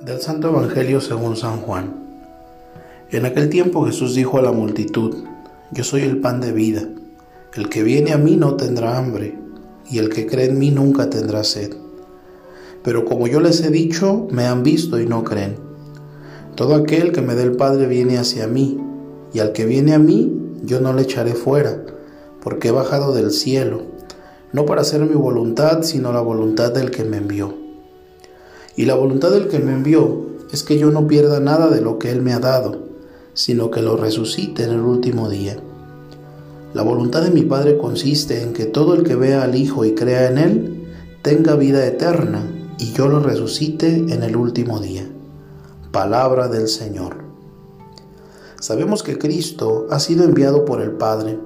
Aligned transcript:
Del 0.00 0.18
Santo 0.22 0.48
Evangelio 0.48 1.02
según 1.02 1.36
San 1.36 1.58
Juan. 1.58 1.92
En 3.10 3.26
aquel 3.26 3.50
tiempo 3.50 3.84
Jesús 3.84 4.14
dijo 4.14 4.38
a 4.38 4.42
la 4.42 4.50
multitud, 4.50 5.14
Yo 5.72 5.84
soy 5.84 6.00
el 6.04 6.22
pan 6.22 6.40
de 6.40 6.52
vida, 6.52 6.88
el 7.54 7.68
que 7.68 7.82
viene 7.82 8.14
a 8.14 8.16
mí 8.16 8.38
no 8.38 8.56
tendrá 8.56 8.96
hambre, 8.96 9.38
y 9.90 9.98
el 9.98 10.08
que 10.08 10.26
cree 10.26 10.46
en 10.46 10.58
mí 10.58 10.70
nunca 10.70 11.10
tendrá 11.10 11.44
sed. 11.44 11.74
Pero 12.82 13.04
como 13.04 13.26
yo 13.26 13.40
les 13.40 13.60
he 13.60 13.68
dicho, 13.68 14.26
me 14.30 14.46
han 14.46 14.62
visto 14.62 14.98
y 14.98 15.04
no 15.04 15.22
creen. 15.22 15.56
Todo 16.54 16.76
aquel 16.76 17.12
que 17.12 17.20
me 17.20 17.34
dé 17.34 17.42
el 17.42 17.56
Padre 17.56 17.86
viene 17.86 18.16
hacia 18.16 18.46
mí, 18.46 18.80
y 19.34 19.40
al 19.40 19.52
que 19.52 19.66
viene 19.66 19.92
a 19.92 19.98
mí, 19.98 20.34
yo 20.62 20.80
no 20.80 20.94
le 20.94 21.02
echaré 21.02 21.34
fuera, 21.34 21.84
porque 22.42 22.68
he 22.68 22.72
bajado 22.72 23.12
del 23.12 23.32
cielo, 23.32 23.82
no 24.54 24.64
para 24.64 24.80
hacer 24.80 25.02
mi 25.02 25.14
voluntad, 25.14 25.82
sino 25.82 26.10
la 26.10 26.22
voluntad 26.22 26.72
del 26.72 26.90
que 26.90 27.04
me 27.04 27.18
envió. 27.18 27.59
Y 28.76 28.84
la 28.84 28.94
voluntad 28.94 29.30
del 29.30 29.48
que 29.48 29.58
me 29.58 29.72
envió 29.72 30.26
es 30.52 30.62
que 30.62 30.78
yo 30.78 30.90
no 30.90 31.06
pierda 31.06 31.40
nada 31.40 31.68
de 31.68 31.80
lo 31.80 31.98
que 31.98 32.10
Él 32.10 32.22
me 32.22 32.32
ha 32.32 32.38
dado, 32.38 32.78
sino 33.34 33.70
que 33.70 33.82
lo 33.82 33.96
resucite 33.96 34.64
en 34.64 34.70
el 34.70 34.80
último 34.80 35.28
día. 35.28 35.56
La 36.74 36.82
voluntad 36.82 37.22
de 37.22 37.30
mi 37.30 37.42
Padre 37.42 37.78
consiste 37.78 38.42
en 38.42 38.52
que 38.52 38.66
todo 38.66 38.94
el 38.94 39.02
que 39.02 39.16
vea 39.16 39.42
al 39.42 39.56
Hijo 39.56 39.84
y 39.84 39.94
crea 39.94 40.28
en 40.28 40.38
Él 40.38 40.86
tenga 41.22 41.56
vida 41.56 41.84
eterna, 41.86 42.42
y 42.78 42.92
yo 42.92 43.08
lo 43.08 43.20
resucite 43.20 43.88
en 43.94 44.22
el 44.22 44.36
último 44.36 44.80
día. 44.80 45.06
Palabra 45.92 46.48
del 46.48 46.68
Señor. 46.68 47.24
Sabemos 48.60 49.02
que 49.02 49.18
Cristo 49.18 49.86
ha 49.90 49.98
sido 49.98 50.24
enviado 50.24 50.64
por 50.64 50.80
el 50.80 50.92
Padre. 50.92 51.38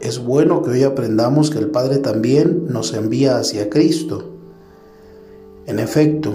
Es 0.00 0.18
bueno 0.18 0.62
que 0.62 0.70
hoy 0.70 0.82
aprendamos 0.82 1.50
que 1.50 1.58
el 1.58 1.70
Padre 1.70 1.98
también 1.98 2.66
nos 2.68 2.92
envía 2.92 3.38
hacia 3.38 3.70
Cristo 3.70 4.31
en 5.66 5.78
efecto, 5.78 6.34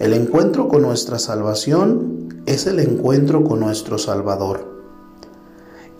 el 0.00 0.12
encuentro 0.12 0.66
con 0.66 0.82
nuestra 0.82 1.20
salvación 1.20 2.42
es 2.46 2.66
el 2.66 2.80
encuentro 2.80 3.44
con 3.44 3.60
nuestro 3.60 3.96
Salvador. 3.96 4.82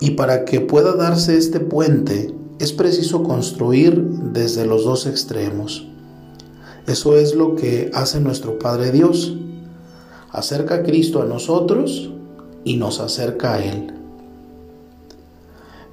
Y 0.01 0.11
para 0.11 0.43
que 0.43 0.59
pueda 0.59 0.93
darse 0.95 1.37
este 1.37 1.61
puente 1.61 2.35
es 2.59 2.73
preciso 2.73 3.23
construir 3.23 4.01
desde 4.01 4.65
los 4.65 4.83
dos 4.83 5.05
extremos. 5.07 5.87
Eso 6.87 7.15
es 7.15 7.35
lo 7.35 7.55
que 7.55 7.89
hace 7.93 8.19
nuestro 8.19 8.59
Padre 8.59 8.91
Dios. 8.91 9.37
Acerca 10.31 10.75
a 10.75 10.83
Cristo 10.83 11.21
a 11.21 11.25
nosotros 11.25 12.11
y 12.65 12.75
nos 12.75 12.99
acerca 12.99 13.53
a 13.53 13.63
Él. 13.63 13.93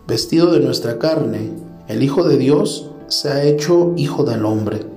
Vestido 0.09 0.51
de 0.51 0.59
nuestra 0.59 0.99
carne, 0.99 1.53
el 1.87 2.03
Hijo 2.03 2.25
de 2.25 2.37
Dios 2.37 2.91
se 3.07 3.29
ha 3.29 3.45
hecho 3.45 3.95
Hijo 3.97 4.25
del 4.25 4.45
Hombre 4.45 4.94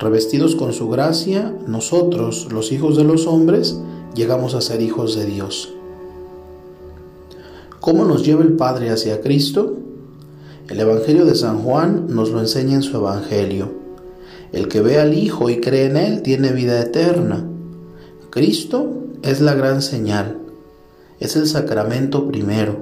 Revestidos 0.00 0.56
con 0.56 0.72
su 0.72 0.88
gracia, 0.88 1.54
nosotros, 1.66 2.48
los 2.50 2.72
hijos 2.72 2.96
de 2.96 3.04
los 3.04 3.26
hombres, 3.26 3.78
llegamos 4.14 4.54
a 4.54 4.62
ser 4.62 4.80
hijos 4.80 5.14
de 5.14 5.26
Dios. 5.26 5.74
¿Cómo 7.80 8.06
nos 8.06 8.24
lleva 8.24 8.42
el 8.42 8.54
Padre 8.54 8.88
hacia 8.88 9.20
Cristo? 9.20 9.76
El 10.70 10.80
Evangelio 10.80 11.26
de 11.26 11.34
San 11.34 11.58
Juan 11.58 12.06
nos 12.08 12.30
lo 12.30 12.40
enseña 12.40 12.76
en 12.76 12.82
su 12.82 12.96
Evangelio. 12.96 13.72
El 14.52 14.68
que 14.68 14.80
ve 14.80 14.98
al 14.98 15.12
Hijo 15.12 15.50
y 15.50 15.60
cree 15.60 15.84
en 15.84 15.98
Él 15.98 16.22
tiene 16.22 16.52
vida 16.52 16.80
eterna. 16.80 17.46
Cristo 18.30 18.90
es 19.20 19.42
la 19.42 19.52
gran 19.52 19.82
señal, 19.82 20.38
es 21.18 21.36
el 21.36 21.46
sacramento 21.46 22.26
primero. 22.26 22.78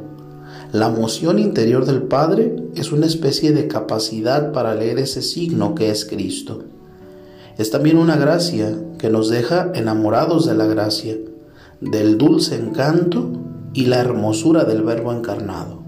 La 0.70 0.88
moción 0.88 1.40
interior 1.40 1.84
del 1.84 2.02
Padre 2.02 2.54
es 2.76 2.92
una 2.92 3.06
especie 3.06 3.50
de 3.50 3.66
capacidad 3.66 4.52
para 4.52 4.76
leer 4.76 5.00
ese 5.00 5.20
signo 5.20 5.74
que 5.74 5.90
es 5.90 6.04
Cristo 6.04 6.62
es 7.58 7.72
también 7.72 7.98
una 7.98 8.16
gracia 8.16 8.72
que 8.98 9.10
nos 9.10 9.28
deja 9.28 9.72
enamorados 9.74 10.46
de 10.46 10.54
la 10.54 10.66
gracia, 10.66 11.16
del 11.80 12.16
dulce 12.16 12.54
encanto 12.54 13.32
y 13.74 13.86
la 13.86 13.98
hermosura 13.98 14.64
del 14.64 14.82
Verbo 14.82 15.12
encarnado. 15.12 15.87